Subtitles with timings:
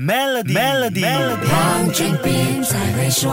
[0.00, 1.04] Melody，Melody，
[1.48, 3.28] 黄俊斌才会说。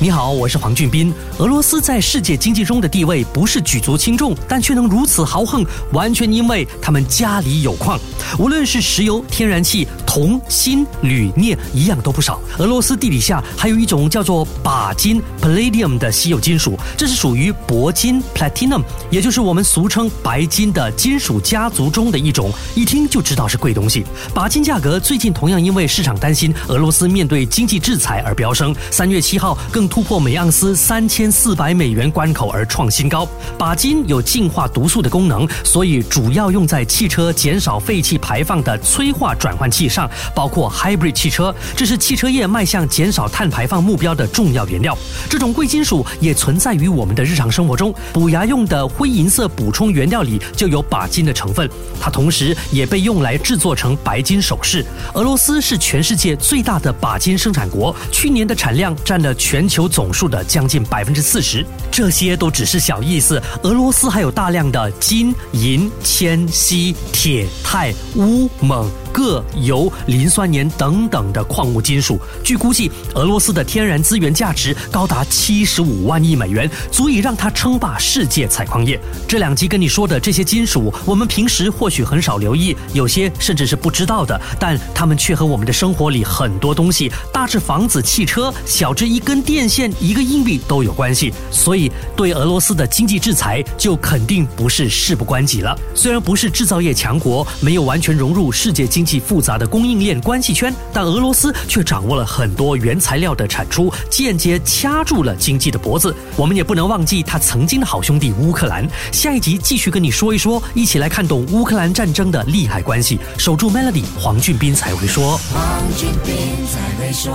[0.00, 1.12] 你好，我是黄俊斌。
[1.40, 5.62] 俄罗斯在世界经济中的地位不是举足轻重，但却能如此豪横，
[5.92, 8.00] 完全因为他们家里有矿。
[8.38, 12.40] 无论是石油、天然气、铜、锌、铝、镍，一样都不少。
[12.58, 22.50] 俄罗斯地底下还有一种叫做钯金 （Palladium） 的稀有金属，这是属于铂金 （Platinum），也就是我们俗称白金的金属家族中的一种。
[22.74, 24.04] 一听就知道是贵东西。
[24.34, 28.74] 钯金价格最近同样因为市场担心俄罗斯面对经济制裁而飙升。
[28.90, 29.90] 三月七号更。
[29.90, 33.26] 突破每盎司三千四百美元关口而创新高。
[33.58, 39.99] 钯金有净化毒素的功能，所以主要用在汽车减少废气排放的催化转换器上，
[40.34, 41.54] 包括 hybrid 汽车。
[41.76, 44.96] 这是汽车业迈向减少碳排放目标的重要原料。
[45.28, 51.68] 这种贵金属也存在于我们的日常生活中，补牙用的灰银色补充原料里就有钯金的成分。
[52.00, 54.82] 它同时也被用来制作成白金首饰。
[55.14, 59.90] 俄罗斯是全世界最大的钯金生产国，去年的产量占了全球。
[59.90, 63.42] 总数的将近百分之四十，这些都只是小意思。
[63.64, 68.99] 俄罗斯还有大量的金、银、铅、锡、铁、钛、钨、锰。
[69.20, 78.98] 铬、铀、磷酸盐等等的矿物金属，据估计，俄罗斯的天然资源价值高达七十五万亿美元，足以让它称霸世界采矿业。
[79.28, 91.30] 这两集跟你说的这些金属，我们平时或许很少留意，有些甚至是不知道的，但它们却和我们的生活里很多东西，大至房子、汽车，小至一根电线、一个硬币都有关系。
[91.50, 95.78] 所以，对俄罗斯的经济制裁，就肯定不是事不关己了。
[95.94, 99.04] 虽然不是制造业强国，没有完全融入世界经。
[99.04, 106.14] 济济复杂的供应链关系圈，但俄罗斯却掌握了很多原材料的产出，间接掐住了经济的脖子。
[106.36, 108.86] 我们也不能忘记他曾经的好兄弟乌克兰。
[109.10, 113.18] 下一集继续跟你说一说，一起来看懂乌克兰战争的利害关系。
[113.36, 115.36] 守住 Melody，黄俊斌才会说。
[115.52, 116.36] 黄俊斌
[116.68, 117.32] 才会说。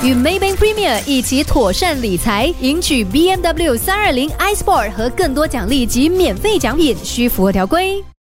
[0.00, 8.04] 与 Maybank Premier 一起妥善理财，赢取 BMW 三二零 iSport 和更多奖励及免费奖品，需符合条规。